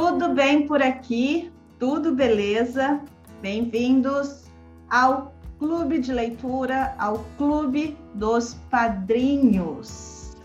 Tudo 0.00 0.32
bem 0.32 0.64
por 0.64 0.80
aqui? 0.80 1.50
Tudo 1.76 2.14
beleza? 2.14 3.00
Bem-vindos 3.42 4.44
ao 4.88 5.34
Clube 5.58 5.98
de 5.98 6.12
Leitura, 6.12 6.94
ao 7.00 7.24
Clube 7.36 7.98
dos 8.14 8.54
Padrinhos. 8.70 10.36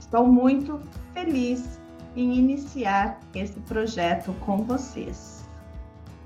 Estou 0.00 0.26
muito 0.26 0.80
feliz 1.14 1.78
em 2.16 2.36
iniciar 2.36 3.20
esse 3.36 3.60
projeto 3.60 4.34
com 4.40 4.64
vocês. 4.64 5.48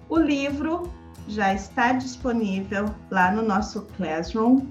O 0.09 0.19
livro 0.19 0.91
já 1.29 1.53
está 1.53 1.93
disponível 1.93 2.87
lá 3.11 3.31
no 3.31 3.43
nosso 3.43 3.83
Classroom 3.99 4.67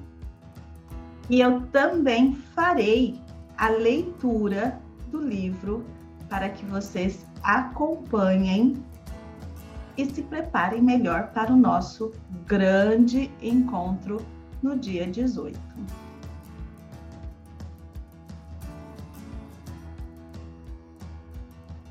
e 1.29 1.39
eu 1.39 1.61
também 1.67 2.33
farei 2.33 3.21
a 3.59 3.69
leitura 3.69 4.81
do 5.11 5.21
livro 5.21 5.85
para 6.29 6.49
que 6.49 6.65
vocês 6.65 7.28
acompanhem 7.43 8.83
e 9.97 10.05
se 10.05 10.21
preparem 10.23 10.81
melhor 10.81 11.31
para 11.33 11.51
o 11.51 11.57
nosso 11.57 12.13
grande 12.45 13.31
encontro 13.41 14.25
no 14.61 14.77
dia 14.77 15.05
18. 15.05 15.59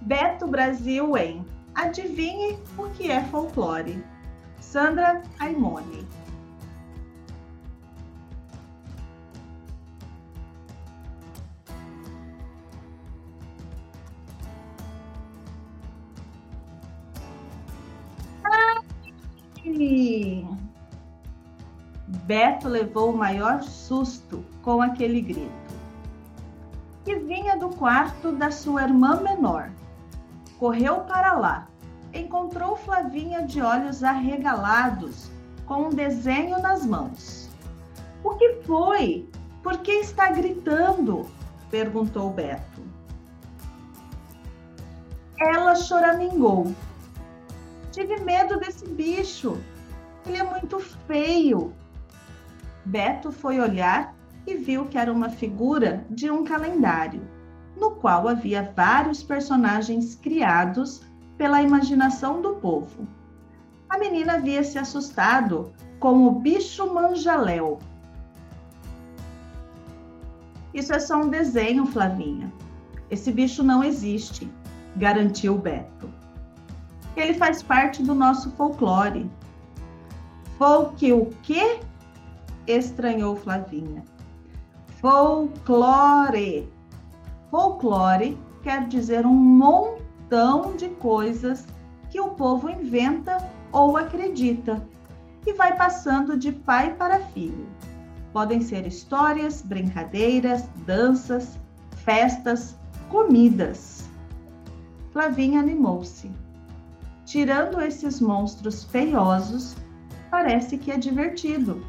Beto 0.01 0.47
Brasil 0.47 1.17
em 1.19 1.45
Adivinhe 1.75 2.59
o 2.77 2.89
que 2.91 3.09
é 3.09 3.23
folclore. 3.25 4.03
Sandra 4.61 5.23
Aimone. 5.39 6.05
Beto 22.27 22.69
levou 22.69 23.13
o 23.13 23.17
maior 23.17 23.63
susto 23.63 24.45
com 24.63 24.81
aquele 24.81 25.21
grito. 25.21 25.75
Que 27.05 27.17
vinha 27.17 27.57
do 27.57 27.69
quarto 27.71 28.33
da 28.33 28.51
sua 28.51 28.85
irmã 28.85 29.21
menor. 29.21 29.71
Correu 30.59 31.01
para 31.01 31.35
lá. 31.35 31.69
Encontrou 32.13 32.77
Flavinha 32.77 33.47
de 33.47 33.61
olhos 33.61 34.03
arregalados, 34.03 35.31
com 35.67 35.89
um 35.89 35.91
desenho 35.91 36.61
nas 36.61 36.85
mãos. 36.85 37.49
O 38.25 38.35
que 38.37 38.63
foi? 38.63 39.29
Por 39.63 39.79
que 39.79 39.93
está 39.93 40.31
gritando? 40.31 41.27
perguntou 41.71 42.31
Beto. 42.31 42.83
Ela 45.39 45.75
choramingou 45.77 46.75
Tive 47.91 48.21
medo 48.21 48.59
desse 48.59 48.87
bicho. 48.87 49.59
Ele 50.27 50.37
é 50.37 50.43
muito 50.43 50.79
feio. 50.79 51.73
Beto 52.85 53.33
foi 53.33 53.61
olhar 53.61 54.15
e 54.47 54.55
viu 54.57 54.87
que 54.87 54.99
era 54.99 55.13
uma 55.13 55.31
figura 55.31 56.05
de 56.11 56.31
um 56.31 56.45
calendário, 56.45 57.23
no 57.77 57.93
qual 57.93 58.29
havia 58.29 58.73
vários 58.75 59.23
personagens 59.23 60.15
criados 60.15 61.03
pela 61.37 61.63
imaginação 61.63 62.41
do 62.41 62.55
povo. 62.57 63.07
A 63.89 63.99
menina 63.99 64.35
havia 64.35 64.63
se 64.63 64.79
assustado 64.79 65.73
com 65.99 66.27
o 66.27 66.31
bicho 66.31 66.93
manjaléu. 66.93 67.79
Isso 70.75 70.93
é 70.95 70.99
só 70.99 71.21
um 71.21 71.29
desenho, 71.29 71.87
Flavinha. 71.87 72.53
Esse 73.11 73.33
bicho 73.33 73.63
não 73.63 73.83
existe, 73.83 74.51
garantiu 74.97 75.57
Beto 75.57 76.08
ele 77.21 77.35
faz 77.35 77.63
parte 77.63 78.03
do 78.03 78.15
nosso 78.15 78.51
folclore. 78.53 79.31
Folk 80.59 81.13
o 81.13 81.27
quê? 81.43 81.81
Estranhou 82.67 83.37
Flavinha. 83.37 84.05
Folclore. 85.01 86.69
Folclore 87.51 88.37
quer 88.63 88.87
dizer 88.89 89.25
um 89.25 89.35
montão 89.35 90.77
de 90.77 90.89
coisas 90.89 91.67
que 92.11 92.21
o 92.21 92.31
povo 92.31 92.69
inventa 92.69 93.39
ou 93.73 93.97
acredita 93.97 94.87
e 95.47 95.53
vai 95.53 95.77
passando 95.77 96.37
de 96.37 96.53
pai 96.53 96.95
para 96.95 97.21
filho. 97.21 97.67
Podem 98.33 98.61
ser 98.61 98.87
histórias, 98.87 99.63
brincadeiras, 99.63 100.69
danças, 100.85 101.59
festas, 102.05 102.77
comidas. 103.09 104.09
Flavinha 105.13 105.61
animou-se. 105.61 106.31
Tirando 107.29 107.79
esses 107.83 108.23
monstros 108.23 108.85
feiosos, 108.85 109.77
parece 110.31 110.79
que 110.79 110.91
é 110.91 110.97
divertido. 110.97 111.85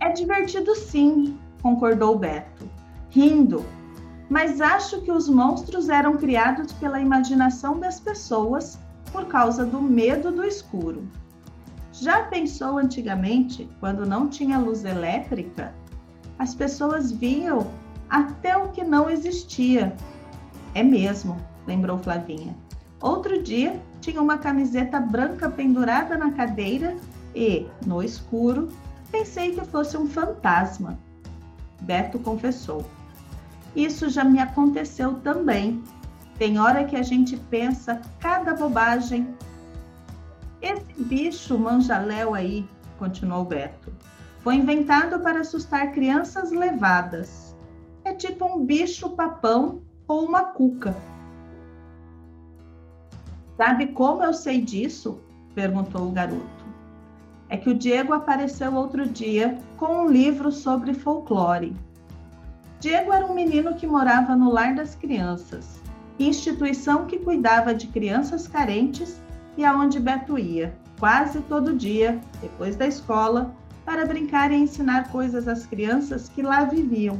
É 0.00 0.10
divertido 0.12 0.74
sim, 0.74 1.38
concordou 1.60 2.18
Beto, 2.18 2.66
rindo, 3.10 3.66
mas 4.30 4.62
acho 4.62 5.02
que 5.02 5.12
os 5.12 5.28
monstros 5.28 5.90
eram 5.90 6.16
criados 6.16 6.72
pela 6.72 6.98
imaginação 6.98 7.78
das 7.78 8.00
pessoas 8.00 8.78
por 9.12 9.26
causa 9.26 9.66
do 9.66 9.82
medo 9.82 10.32
do 10.32 10.42
escuro. 10.42 11.06
Já 11.92 12.22
pensou 12.22 12.78
antigamente, 12.78 13.68
quando 13.78 14.06
não 14.06 14.26
tinha 14.26 14.58
luz 14.58 14.86
elétrica, 14.86 15.74
as 16.38 16.54
pessoas 16.54 17.12
viam 17.12 17.70
até 18.08 18.56
o 18.56 18.70
que 18.70 18.82
não 18.82 19.10
existia. 19.10 19.94
É 20.74 20.82
mesmo, 20.82 21.36
lembrou 21.66 21.98
Flavinha. 21.98 22.56
Outro 23.00 23.42
dia, 23.42 23.80
tinha 24.00 24.22
uma 24.22 24.38
camiseta 24.38 24.98
branca 24.98 25.50
pendurada 25.50 26.16
na 26.16 26.32
cadeira 26.32 26.96
e, 27.34 27.66
no 27.84 28.02
escuro, 28.02 28.68
pensei 29.10 29.52
que 29.52 29.64
fosse 29.66 29.96
um 29.96 30.08
fantasma. 30.08 30.98
Beto 31.80 32.18
confessou. 32.18 32.84
Isso 33.74 34.08
já 34.08 34.24
me 34.24 34.40
aconteceu 34.40 35.14
também. 35.20 35.82
Tem 36.38 36.58
hora 36.58 36.84
que 36.84 36.96
a 36.96 37.02
gente 37.02 37.36
pensa 37.36 38.00
cada 38.18 38.54
bobagem. 38.54 39.34
Esse 40.62 41.02
bicho 41.02 41.58
manjaléu 41.58 42.34
aí, 42.34 42.66
continuou 42.98 43.44
Beto, 43.44 43.92
foi 44.40 44.54
inventado 44.54 45.20
para 45.20 45.40
assustar 45.40 45.92
crianças 45.92 46.50
levadas. 46.50 47.54
É 48.04 48.14
tipo 48.14 48.44
um 48.46 48.64
bicho 48.64 49.10
papão 49.10 49.82
ou 50.08 50.24
uma 50.24 50.44
cuca. 50.44 50.96
Sabe 53.56 53.86
como 53.86 54.22
eu 54.22 54.34
sei 54.34 54.60
disso? 54.60 55.18
perguntou 55.54 56.08
o 56.08 56.12
garoto. 56.12 56.66
É 57.48 57.56
que 57.56 57.70
o 57.70 57.74
Diego 57.74 58.12
apareceu 58.12 58.74
outro 58.74 59.06
dia 59.06 59.58
com 59.78 60.02
um 60.02 60.08
livro 60.08 60.52
sobre 60.52 60.92
folclore. 60.92 61.74
Diego 62.78 63.10
era 63.12 63.24
um 63.24 63.34
menino 63.34 63.74
que 63.74 63.86
morava 63.86 64.36
no 64.36 64.52
Lar 64.52 64.74
das 64.74 64.94
Crianças, 64.94 65.80
instituição 66.18 67.06
que 67.06 67.18
cuidava 67.18 67.74
de 67.74 67.86
crianças 67.86 68.46
carentes 68.46 69.18
e 69.56 69.64
aonde 69.64 69.98
Beto 69.98 70.38
ia, 70.38 70.76
quase 71.00 71.40
todo 71.42 71.74
dia, 71.74 72.20
depois 72.42 72.76
da 72.76 72.86
escola, 72.86 73.54
para 73.86 74.04
brincar 74.04 74.52
e 74.52 74.56
ensinar 74.56 75.10
coisas 75.10 75.48
às 75.48 75.64
crianças 75.64 76.28
que 76.28 76.42
lá 76.42 76.64
viviam. 76.64 77.18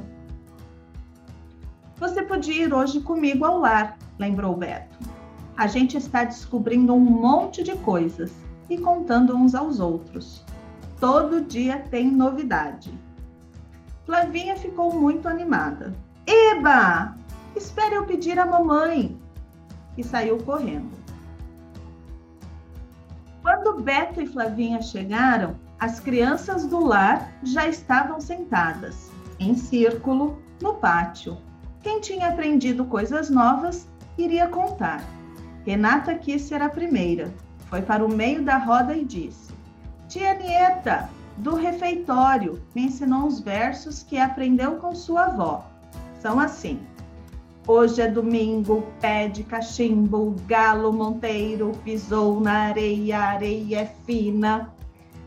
Você 1.96 2.20
podia 2.22 2.64
ir 2.64 2.74
hoje 2.74 3.00
comigo 3.00 3.46
ao 3.46 3.58
lar, 3.58 3.96
lembrou 4.18 4.54
Beto 4.54 5.15
a 5.56 5.66
gente 5.66 5.96
está 5.96 6.24
descobrindo 6.24 6.92
um 6.92 7.00
monte 7.00 7.62
de 7.62 7.74
coisas 7.76 8.32
e 8.68 8.76
contando 8.76 9.34
uns 9.34 9.54
aos 9.54 9.80
outros. 9.80 10.44
Todo 11.00 11.40
dia 11.40 11.78
tem 11.90 12.10
novidade. 12.10 12.92
Flavinha 14.04 14.56
ficou 14.56 14.94
muito 14.94 15.28
animada. 15.28 15.94
Eba! 16.26 17.16
Espere 17.54 17.94
eu 17.94 18.04
pedir 18.04 18.38
à 18.38 18.44
mamãe! 18.44 19.18
E 19.96 20.04
saiu 20.04 20.38
correndo. 20.38 20.90
Quando 23.42 23.80
Beto 23.80 24.20
e 24.20 24.26
Flavinha 24.26 24.82
chegaram, 24.82 25.56
as 25.78 26.00
crianças 26.00 26.66
do 26.66 26.84
lar 26.84 27.32
já 27.42 27.66
estavam 27.66 28.20
sentadas, 28.20 29.10
em 29.38 29.54
círculo, 29.54 30.38
no 30.60 30.74
pátio. 30.74 31.38
Quem 31.80 32.00
tinha 32.00 32.28
aprendido 32.28 32.84
coisas 32.86 33.30
novas 33.30 33.88
iria 34.18 34.48
contar. 34.48 35.15
Renata 35.66 36.14
quis 36.14 36.42
ser 36.42 36.62
a 36.62 36.68
primeira. 36.68 37.34
Foi 37.68 37.82
para 37.82 38.04
o 38.04 38.08
meio 38.08 38.40
da 38.44 38.56
roda 38.56 38.96
e 38.96 39.04
disse: 39.04 39.52
Tia 40.08 40.34
Nieta, 40.34 41.10
do 41.38 41.56
refeitório, 41.56 42.62
me 42.72 42.82
ensinou 42.82 43.26
uns 43.26 43.40
versos 43.40 44.04
que 44.04 44.16
aprendeu 44.16 44.76
com 44.76 44.94
sua 44.94 45.24
avó. 45.24 45.66
São 46.20 46.38
assim: 46.38 46.78
Hoje 47.66 48.00
é 48.00 48.08
domingo, 48.08 48.86
pé 49.00 49.26
de 49.26 49.42
cachimbo, 49.42 50.36
galo 50.46 50.92
monteiro 50.92 51.72
pisou 51.82 52.40
na 52.40 52.68
areia, 52.68 53.18
areia 53.18 53.80
é 53.80 53.86
fina. 54.06 54.72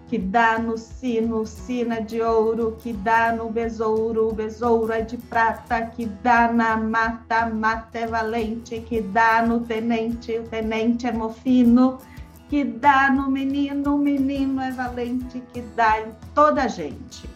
Que 0.09 0.17
dá 0.17 0.57
no 0.57 0.75
sino, 0.75 1.45
sino 1.45 1.94
é 1.94 2.01
de 2.01 2.19
ouro, 2.19 2.75
que 2.81 2.91
dá 2.91 3.31
no 3.31 3.51
besouro, 3.51 4.33
besouro 4.33 4.91
é 4.91 5.01
de 5.01 5.17
prata, 5.17 5.85
que 5.85 6.07
dá 6.07 6.51
na 6.51 6.75
mata, 6.75 7.45
mata 7.45 8.00
é 8.00 8.07
valente, 8.07 8.81
que 8.81 9.01
dá 9.01 9.45
no 9.45 9.59
tenente, 9.59 10.35
o 10.39 10.44
tenente 10.44 11.06
é 11.06 11.11
mofino, 11.11 12.00
que 12.50 12.63
dá 12.63 13.11
no 13.11 13.29
menino, 13.29 13.95
o 13.95 14.00
menino 14.00 14.59
é 14.59 14.71
valente, 14.71 15.44
que 15.53 15.61
dá 15.75 16.01
em 16.01 16.11
toda 16.33 16.63
a 16.63 16.67
gente. 16.67 17.29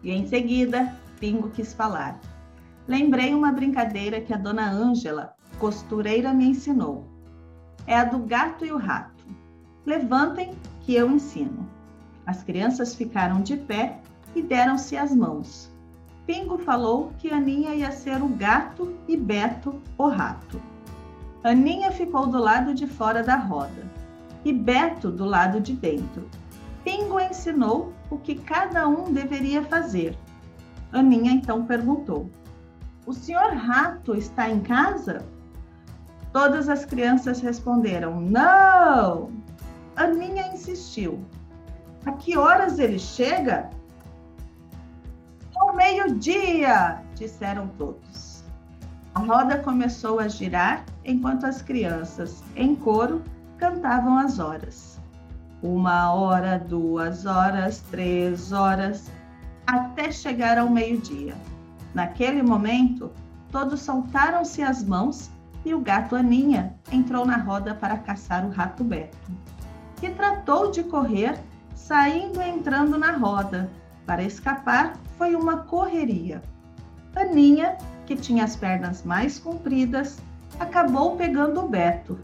E 0.00 0.12
em 0.12 0.28
seguida, 0.28 0.96
Pingo 1.18 1.50
quis 1.50 1.74
falar. 1.74 2.20
Lembrei 2.86 3.34
uma 3.34 3.50
brincadeira 3.50 4.20
que 4.20 4.32
a 4.32 4.36
dona 4.36 4.70
Ângela, 4.70 5.34
costureira, 5.58 6.32
me 6.32 6.46
ensinou. 6.46 7.04
É 7.84 7.96
a 7.96 8.04
do 8.04 8.20
gato 8.20 8.64
e 8.64 8.70
o 8.70 8.78
rato. 8.78 9.11
Levantem 9.84 10.52
que 10.82 10.94
eu 10.94 11.10
ensino. 11.10 11.68
As 12.26 12.42
crianças 12.42 12.94
ficaram 12.94 13.40
de 13.40 13.56
pé 13.56 13.98
e 14.34 14.42
deram-se 14.42 14.96
as 14.96 15.14
mãos. 15.14 15.70
Pingo 16.26 16.56
falou 16.58 17.12
que 17.18 17.30
Aninha 17.30 17.74
ia 17.74 17.90
ser 17.90 18.22
o 18.22 18.28
gato 18.28 18.94
e 19.08 19.16
Beto 19.16 19.82
o 19.98 20.08
rato. 20.08 20.60
Aninha 21.42 21.90
ficou 21.90 22.28
do 22.28 22.38
lado 22.38 22.72
de 22.74 22.86
fora 22.86 23.22
da 23.22 23.36
roda 23.36 23.90
e 24.44 24.52
Beto 24.52 25.10
do 25.10 25.24
lado 25.24 25.60
de 25.60 25.72
dentro. 25.72 26.28
Pingo 26.84 27.18
ensinou 27.18 27.92
o 28.08 28.18
que 28.18 28.36
cada 28.36 28.86
um 28.86 29.12
deveria 29.12 29.62
fazer. 29.64 30.16
Aninha 30.92 31.32
então 31.32 31.64
perguntou: 31.64 32.30
O 33.04 33.12
senhor 33.12 33.52
rato 33.54 34.14
está 34.14 34.48
em 34.48 34.60
casa? 34.60 35.24
Todas 36.32 36.68
as 36.68 36.84
crianças 36.84 37.40
responderam: 37.40 38.20
Não! 38.20 39.30
Aninha 39.96 40.48
insistiu. 40.52 41.24
A 42.06 42.12
que 42.12 42.36
horas 42.36 42.78
ele 42.78 42.98
chega? 42.98 43.70
Ao 45.54 45.74
meio-dia, 45.76 47.02
disseram 47.14 47.68
todos. 47.78 48.42
A 49.14 49.20
roda 49.20 49.58
começou 49.58 50.18
a 50.18 50.26
girar 50.26 50.84
enquanto 51.04 51.44
as 51.44 51.60
crianças, 51.60 52.42
em 52.56 52.74
coro, 52.74 53.22
cantavam 53.58 54.18
as 54.18 54.38
horas. 54.38 54.98
Uma 55.62 56.12
hora, 56.12 56.58
duas 56.58 57.26
horas, 57.26 57.80
três 57.90 58.52
horas, 58.52 59.10
até 59.66 60.10
chegar 60.10 60.58
ao 60.58 60.68
meio-dia. 60.68 61.34
Naquele 61.94 62.42
momento, 62.42 63.12
todos 63.50 63.80
soltaram-se 63.82 64.62
as 64.62 64.82
mãos 64.82 65.30
e 65.64 65.74
o 65.74 65.80
gato 65.80 66.16
Aninha 66.16 66.74
entrou 66.90 67.24
na 67.24 67.36
roda 67.36 67.74
para 67.74 67.98
caçar 67.98 68.44
o 68.44 68.50
rato 68.50 68.82
Beto 68.82 69.16
que 70.02 70.10
tratou 70.10 70.72
de 70.72 70.82
correr, 70.82 71.38
saindo 71.76 72.42
e 72.42 72.48
entrando 72.48 72.98
na 72.98 73.12
roda. 73.12 73.70
Para 74.04 74.24
escapar, 74.24 74.94
foi 75.16 75.36
uma 75.36 75.58
correria. 75.58 76.42
Aninha, 77.14 77.78
que 78.04 78.16
tinha 78.16 78.42
as 78.42 78.56
pernas 78.56 79.04
mais 79.04 79.38
compridas, 79.38 80.18
acabou 80.58 81.14
pegando 81.14 81.60
o 81.60 81.68
Beto. 81.68 82.18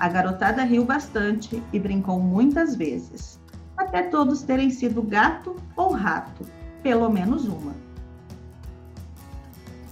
A 0.00 0.08
garotada 0.08 0.64
riu 0.64 0.84
bastante 0.84 1.62
e 1.72 1.78
brincou 1.78 2.18
muitas 2.18 2.74
vezes, 2.74 3.38
até 3.76 4.02
todos 4.02 4.42
terem 4.42 4.70
sido 4.70 5.00
gato 5.00 5.54
ou 5.76 5.92
rato, 5.92 6.44
pelo 6.82 7.08
menos 7.08 7.46
uma. 7.46 7.72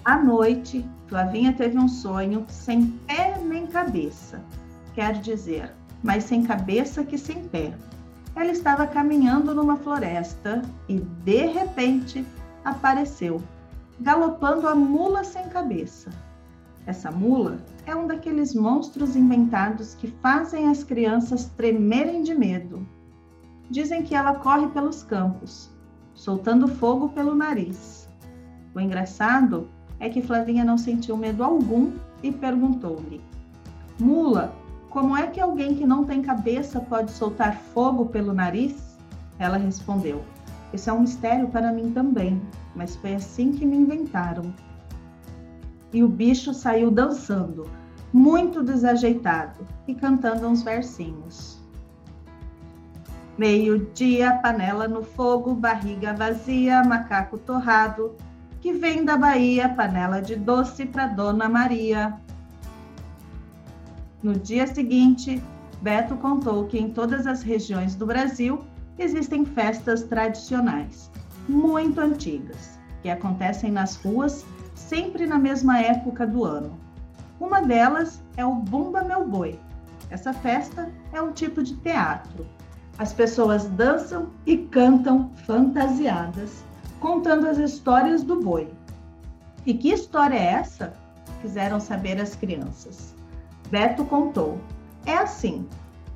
À 0.04 0.16
noite, 0.16 0.84
Flavinha 1.06 1.52
teve 1.52 1.78
um 1.78 1.86
sonho 1.86 2.44
sem 2.48 2.88
pé 3.06 3.38
nem 3.38 3.68
cabeça. 3.68 4.42
Quer 4.94 5.12
dizer, 5.20 5.72
mas 6.02 6.24
sem 6.24 6.42
cabeça 6.42 7.04
que 7.04 7.18
sem 7.18 7.44
pé. 7.48 7.72
Ela 8.34 8.52
estava 8.52 8.86
caminhando 8.86 9.54
numa 9.54 9.76
floresta 9.76 10.62
e, 10.88 10.98
de 10.98 11.46
repente, 11.46 12.24
apareceu, 12.64 13.42
galopando 14.00 14.68
a 14.68 14.74
mula 14.74 15.24
sem 15.24 15.48
cabeça. 15.48 16.10
Essa 16.86 17.10
mula 17.10 17.58
é 17.86 17.94
um 17.94 18.06
daqueles 18.06 18.54
monstros 18.54 19.14
inventados 19.14 19.94
que 19.94 20.08
fazem 20.22 20.68
as 20.68 20.82
crianças 20.82 21.46
tremerem 21.56 22.22
de 22.22 22.34
medo. 22.34 22.86
Dizem 23.68 24.02
que 24.02 24.14
ela 24.14 24.34
corre 24.34 24.68
pelos 24.68 25.02
campos, 25.02 25.70
soltando 26.14 26.66
fogo 26.66 27.10
pelo 27.10 27.34
nariz. 27.34 28.08
O 28.74 28.80
engraçado 28.80 29.68
é 29.98 30.08
que 30.08 30.22
Flavinha 30.22 30.64
não 30.64 30.78
sentiu 30.78 31.16
medo 31.16 31.44
algum 31.44 31.92
e 32.22 32.32
perguntou-lhe: 32.32 33.20
Mula, 34.00 34.54
como 34.90 35.16
é 35.16 35.28
que 35.28 35.40
alguém 35.40 35.76
que 35.76 35.86
não 35.86 36.04
tem 36.04 36.20
cabeça 36.20 36.80
pode 36.80 37.12
soltar 37.12 37.56
fogo 37.56 38.06
pelo 38.06 38.34
nariz? 38.34 38.98
Ela 39.38 39.56
respondeu: 39.56 40.22
Isso 40.72 40.90
é 40.90 40.92
um 40.92 41.02
mistério 41.02 41.48
para 41.48 41.72
mim 41.72 41.92
também, 41.92 42.42
mas 42.74 42.96
foi 42.96 43.14
assim 43.14 43.52
que 43.52 43.64
me 43.64 43.76
inventaram. 43.76 44.52
E 45.92 46.02
o 46.02 46.08
bicho 46.08 46.52
saiu 46.52 46.90
dançando, 46.90 47.70
muito 48.12 48.64
desajeitado 48.64 49.64
e 49.86 49.94
cantando 49.94 50.48
uns 50.48 50.62
versinhos. 50.62 51.60
Meio-dia, 53.38 54.40
panela 54.42 54.88
no 54.88 55.02
fogo, 55.02 55.54
barriga 55.54 56.12
vazia, 56.12 56.82
macaco 56.82 57.38
torrado, 57.38 58.16
que 58.60 58.72
vem 58.72 59.04
da 59.04 59.16
Bahia, 59.16 59.68
panela 59.68 60.20
de 60.20 60.34
doce 60.34 60.84
para 60.84 61.06
Dona 61.06 61.48
Maria. 61.48 62.20
No 64.22 64.34
dia 64.34 64.66
seguinte, 64.66 65.42
Beto 65.80 66.14
contou 66.16 66.66
que 66.66 66.78
em 66.78 66.90
todas 66.90 67.26
as 67.26 67.42
regiões 67.42 67.94
do 67.94 68.04
Brasil 68.04 68.62
existem 68.98 69.46
festas 69.46 70.02
tradicionais, 70.02 71.10
muito 71.48 71.98
antigas, 72.00 72.78
que 73.02 73.08
acontecem 73.08 73.72
nas 73.72 73.96
ruas 73.96 74.44
sempre 74.74 75.26
na 75.26 75.38
mesma 75.38 75.80
época 75.80 76.26
do 76.26 76.44
ano. 76.44 76.78
Uma 77.40 77.62
delas 77.62 78.22
é 78.36 78.44
o 78.44 78.54
Bumba 78.54 79.02
Meu 79.02 79.26
Boi. 79.26 79.58
Essa 80.10 80.34
festa 80.34 80.90
é 81.14 81.22
um 81.22 81.32
tipo 81.32 81.62
de 81.62 81.76
teatro. 81.76 82.46
As 82.98 83.14
pessoas 83.14 83.64
dançam 83.64 84.28
e 84.44 84.58
cantam 84.58 85.30
fantasiadas, 85.46 86.62
contando 86.98 87.46
as 87.48 87.56
histórias 87.56 88.22
do 88.22 88.38
boi. 88.38 88.68
E 89.64 89.72
que 89.72 89.90
história 89.90 90.36
é 90.36 90.52
essa? 90.52 90.92
Quiseram 91.40 91.80
saber 91.80 92.20
as 92.20 92.34
crianças. 92.34 93.14
Beto 93.70 94.04
contou. 94.04 94.58
É 95.06 95.16
assim: 95.16 95.66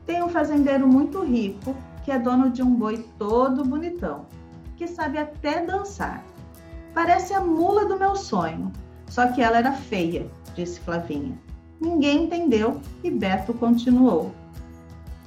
tem 0.07 0.23
um 0.23 0.29
fazendeiro 0.29 0.87
muito 0.87 1.23
rico 1.23 1.75
que 2.05 2.13
é 2.13 2.19
dono 2.19 2.51
de 2.51 2.63
um 2.63 2.75
boi 2.75 3.05
todo 3.19 3.65
bonitão, 3.65 4.27
que 4.77 4.87
sabe 4.87 5.19
até 5.19 5.65
dançar. 5.65 6.23
Parece 6.93 7.33
a 7.33 7.41
mula 7.41 7.87
do 7.87 7.99
meu 7.99 8.15
sonho, 8.15 8.71
só 9.09 9.29
que 9.29 9.41
ela 9.41 9.59
era 9.59 9.73
feia, 9.73 10.27
disse 10.55 10.81
Flavinha. 10.81 11.39
Ninguém 11.81 12.25
entendeu 12.25 12.81
e 13.03 13.11
Beto 13.11 13.55
continuou. 13.55 14.33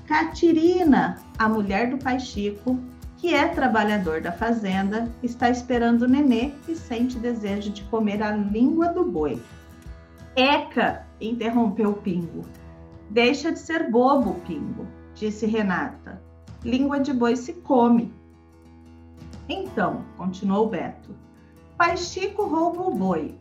Catirina, 0.06 1.18
a 1.38 1.50
mulher 1.50 1.90
do 1.90 1.98
pai 1.98 2.20
Chico, 2.20 2.80
que 3.18 3.34
é 3.34 3.48
trabalhador 3.48 4.22
da 4.22 4.32
fazenda, 4.32 5.12
está 5.24 5.50
esperando 5.50 6.04
o 6.04 6.08
nenê 6.08 6.52
e 6.68 6.76
sente 6.76 7.18
desejo 7.18 7.72
de 7.72 7.84
comer 7.86 8.22
a 8.22 8.32
língua 8.32 8.90
do 8.90 9.04
boi. 9.04 9.42
Eca, 10.38 11.04
interrompeu 11.20 11.94
Pingo. 11.94 12.44
Deixa 13.10 13.52
de 13.52 13.58
ser 13.58 13.90
bobo, 13.90 14.36
Pingo, 14.46 14.86
disse 15.16 15.48
Renata. 15.48 16.22
Língua 16.64 17.00
de 17.00 17.12
boi 17.12 17.36
se 17.36 17.54
come. 17.54 18.14
Então, 19.50 20.06
continuou 20.16 20.70
Beto, 20.70 21.16
pai 21.76 21.98
Chico 21.98 22.46
rouba 22.46 22.84
o 22.84 22.94
boi. 22.94 23.36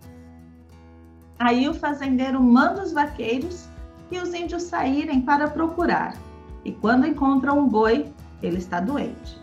Aí 1.38 1.68
o 1.68 1.74
fazendeiro 1.74 2.42
manda 2.42 2.82
os 2.82 2.92
vaqueiros 2.92 3.68
e 4.10 4.18
os 4.18 4.32
índios 4.32 4.62
saírem 4.62 5.20
para 5.20 5.50
procurar. 5.50 6.16
E 6.64 6.72
quando 6.72 7.06
encontram 7.06 7.58
o 7.58 7.66
boi, 7.66 8.10
ele 8.42 8.56
está 8.56 8.80
doente. 8.80 9.38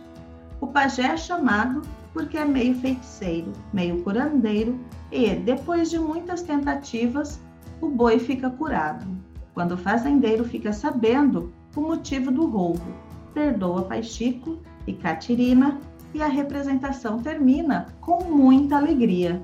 O 0.60 0.66
pajé 0.66 1.12
é 1.12 1.16
chamado 1.16 1.82
porque 2.14 2.38
é 2.38 2.44
meio 2.44 2.76
feiticeiro, 2.76 3.52
meio 3.72 4.02
curandeiro 4.04 4.78
e, 5.10 5.34
depois 5.34 5.90
de 5.90 5.98
muitas 5.98 6.42
tentativas, 6.42 7.40
o 7.80 7.88
boi 7.88 8.20
fica 8.20 8.48
curado. 8.48 9.04
Quando 9.52 9.72
o 9.72 9.76
fazendeiro 9.76 10.44
fica 10.44 10.72
sabendo 10.72 11.52
o 11.76 11.80
motivo 11.80 12.30
do 12.30 12.46
roubo, 12.46 12.86
perdoa 13.34 13.82
Pai 13.82 14.02
Chico 14.02 14.60
e 14.86 14.92
Catirina 14.92 15.80
e 16.14 16.22
a 16.22 16.28
representação 16.28 17.20
termina 17.20 17.88
com 18.00 18.22
muita 18.22 18.76
alegria. 18.76 19.42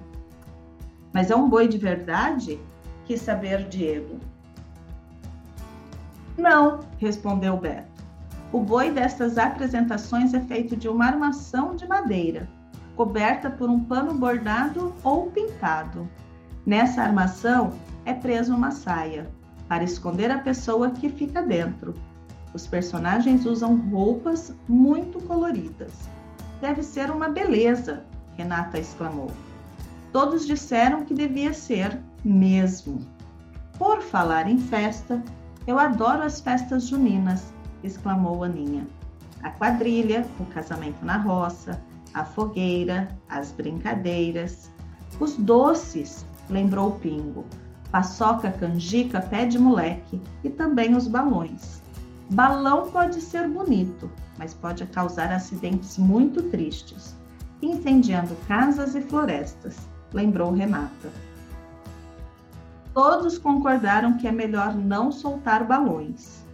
Mas 1.13 1.31
é 1.31 1.35
um 1.37 1.49
boi 1.49 1.67
de 1.67 1.77
verdade? 1.77 2.61
Quis 3.05 3.21
saber 3.21 3.69
Diego. 3.69 4.21
Não, 6.39 6.81
respondeu 6.99 7.57
Beto. 7.57 8.05
O 8.53 8.61
boi 8.61 8.93
destas 8.93 9.39
apresentações 9.39 10.35
é 10.35 10.41
feito 10.41 10.77
de 10.77 10.89
uma 10.89 11.07
armação 11.07 11.75
de 11.75 11.87
madeira, 11.87 12.49
coberta 13.01 13.49
por 13.49 13.71
um 13.71 13.83
pano 13.83 14.13
bordado 14.13 14.95
ou 15.03 15.31
pintado. 15.31 16.07
Nessa 16.67 17.01
armação 17.01 17.73
é 18.05 18.13
presa 18.13 18.55
uma 18.55 18.73
saia, 18.73 19.27
para 19.67 19.83
esconder 19.83 20.31
a 20.31 20.41
pessoa 20.41 20.91
que 20.91 21.09
fica 21.09 21.41
dentro. 21.41 21.95
Os 22.53 22.67
personagens 22.67 23.47
usam 23.47 23.75
roupas 23.89 24.55
muito 24.69 25.19
coloridas. 25.23 25.95
Deve 26.61 26.83
ser 26.83 27.11
uma 27.11 27.31
beleza, 27.31 28.05
Renata 28.37 28.79
exclamou. 28.79 29.31
Todos 30.13 30.47
disseram 30.47 31.03
que 31.03 31.15
devia 31.15 31.55
ser 31.55 31.99
mesmo. 32.23 32.99
Por 33.79 34.03
falar 34.03 34.47
em 34.47 34.59
festa, 34.59 35.25
eu 35.67 35.79
adoro 35.79 36.23
as 36.23 36.39
festas 36.39 36.87
juninas, 36.87 37.51
exclamou 37.83 38.45
Aninha. 38.45 38.87
A 39.43 39.49
quadrilha, 39.49 40.27
o 40.39 40.45
casamento 40.45 41.03
na 41.03 41.17
roça, 41.17 41.81
a 42.15 42.25
fogueira, 42.25 43.09
as 43.29 43.53
brincadeiras, 43.53 44.71
os 45.19 45.37
doces, 45.37 46.25
lembrou 46.49 46.93
Pingo. 46.93 47.45
Paçoca, 47.91 48.53
canjica, 48.53 49.21
pé 49.21 49.47
de 49.47 49.59
moleque 49.59 50.21
e 50.45 50.51
também 50.51 50.95
os 50.95 51.09
balões. 51.09 51.83
Balão 52.31 52.91
pode 52.91 53.21
ser 53.21 53.49
bonito, 53.49 54.09
mas 54.39 54.55
pode 54.55 54.87
causar 54.87 55.33
acidentes 55.33 55.99
muito 55.99 56.43
tristes, 56.45 57.17
incendiando 57.61 58.37
casas 58.47 58.95
e 58.95 59.01
florestas, 59.01 59.89
lembrou 60.13 60.53
Renata. 60.53 61.11
Todos 62.95 63.39
concordaram 63.39 64.17
que 64.17 64.29
é 64.29 64.33
melhor 64.33 64.75
não 64.75 65.11
soltar 65.11 65.67
balões. 65.67 66.45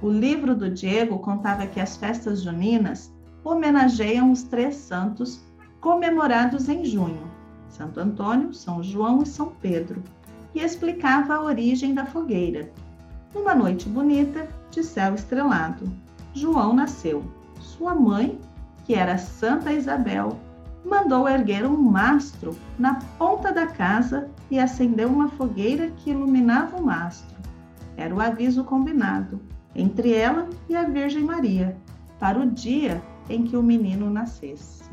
O 0.00 0.08
livro 0.08 0.54
do 0.54 0.70
Diego 0.70 1.18
contava 1.18 1.66
que 1.66 1.80
as 1.80 1.96
festas 1.96 2.42
juninas 2.42 3.12
homenageiam 3.44 4.30
os 4.30 4.42
três 4.42 4.76
santos 4.76 5.40
comemorados 5.80 6.68
em 6.68 6.84
junho: 6.84 7.22
Santo 7.68 8.00
Antônio, 8.00 8.52
São 8.52 8.82
João 8.82 9.22
e 9.22 9.26
São 9.26 9.52
Pedro, 9.60 10.02
e 10.54 10.60
explicava 10.60 11.34
a 11.34 11.42
origem 11.42 11.94
da 11.94 12.06
fogueira. 12.06 12.70
Numa 13.34 13.54
noite 13.54 13.88
bonita, 13.88 14.48
de 14.70 14.82
céu 14.82 15.14
estrelado, 15.14 15.90
João 16.34 16.72
nasceu. 16.74 17.24
Sua 17.60 17.94
mãe, 17.94 18.38
que 18.84 18.94
era 18.94 19.18
Santa 19.18 19.72
Isabel, 19.72 20.38
mandou 20.84 21.28
erguer 21.28 21.66
um 21.66 21.76
mastro 21.76 22.56
na 22.78 22.94
ponta 23.18 23.52
da 23.52 23.66
casa 23.66 24.28
e 24.50 24.58
acendeu 24.58 25.08
uma 25.08 25.28
fogueira 25.28 25.90
que 25.90 26.10
iluminava 26.10 26.76
o 26.76 26.84
mastro. 26.84 27.36
Era 27.96 28.14
o 28.14 28.20
aviso 28.20 28.64
combinado 28.64 29.40
entre 29.74 30.12
ela 30.12 30.48
e 30.68 30.74
a 30.74 30.84
Virgem 30.84 31.24
Maria 31.24 31.76
para 32.18 32.38
o 32.38 32.46
dia 32.46 33.02
em 33.28 33.44
que 33.44 33.56
o 33.56 33.62
menino 33.62 34.10
nascesse. 34.10 34.84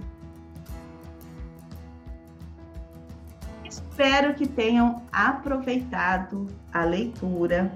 Espero 3.64 4.34
que 4.34 4.48
tenham 4.48 5.04
aproveitado 5.12 6.48
a 6.74 6.84
leitura. 6.84 7.72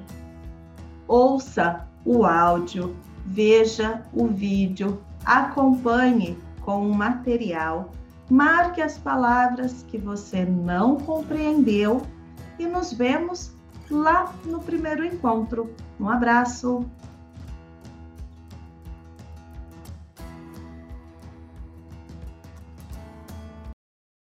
Ouça 1.08 1.88
o 2.06 2.26
áudio, 2.26 2.96
veja 3.26 4.04
o 4.14 4.28
vídeo, 4.28 5.02
acompanhe 5.26 6.38
com 6.62 6.90
o 6.90 6.94
material 6.94 7.92
marque 8.30 8.82
as 8.82 8.98
palavras 8.98 9.84
que 9.88 9.98
você 9.98 10.46
não 10.46 10.98
compreendeu 10.98 12.04
e 12.60 12.68
nos 12.68 12.94
vemos 12.94 13.52
lá 13.90 14.32
no 14.46 14.60
primeiro 14.60 15.04
encontro. 15.04 15.74
Um 16.00 16.08
abraço! 16.08 16.86